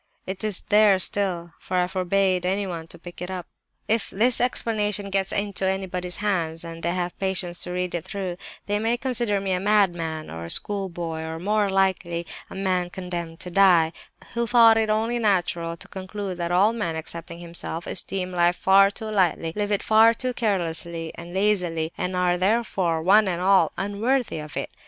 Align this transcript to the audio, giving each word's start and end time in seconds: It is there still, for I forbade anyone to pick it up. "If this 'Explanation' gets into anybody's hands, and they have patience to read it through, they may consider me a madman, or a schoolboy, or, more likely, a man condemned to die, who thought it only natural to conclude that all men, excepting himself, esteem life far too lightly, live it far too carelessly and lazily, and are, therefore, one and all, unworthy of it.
It 0.25 0.43
is 0.43 0.61
there 0.69 0.97
still, 0.97 1.51
for 1.59 1.77
I 1.77 1.85
forbade 1.85 2.43
anyone 2.43 2.87
to 2.87 2.97
pick 2.97 3.21
it 3.21 3.29
up. 3.29 3.45
"If 3.87 4.09
this 4.09 4.41
'Explanation' 4.41 5.11
gets 5.11 5.31
into 5.31 5.67
anybody's 5.67 6.17
hands, 6.17 6.63
and 6.63 6.81
they 6.81 6.95
have 6.95 7.19
patience 7.19 7.59
to 7.59 7.71
read 7.71 7.93
it 7.93 8.03
through, 8.05 8.37
they 8.65 8.79
may 8.79 8.97
consider 8.97 9.39
me 9.39 9.51
a 9.51 9.59
madman, 9.59 10.31
or 10.31 10.45
a 10.45 10.49
schoolboy, 10.49 11.19
or, 11.21 11.37
more 11.37 11.69
likely, 11.69 12.25
a 12.49 12.55
man 12.55 12.89
condemned 12.89 13.39
to 13.41 13.51
die, 13.51 13.93
who 14.33 14.47
thought 14.47 14.75
it 14.75 14.89
only 14.89 15.19
natural 15.19 15.77
to 15.77 15.87
conclude 15.87 16.39
that 16.39 16.51
all 16.51 16.73
men, 16.73 16.95
excepting 16.95 17.37
himself, 17.37 17.85
esteem 17.85 18.31
life 18.31 18.55
far 18.55 18.89
too 18.89 19.05
lightly, 19.11 19.53
live 19.55 19.71
it 19.71 19.83
far 19.83 20.15
too 20.15 20.33
carelessly 20.33 21.11
and 21.13 21.31
lazily, 21.35 21.93
and 21.95 22.15
are, 22.15 22.39
therefore, 22.39 23.03
one 23.03 23.27
and 23.27 23.39
all, 23.39 23.71
unworthy 23.77 24.39
of 24.39 24.57
it. 24.57 24.71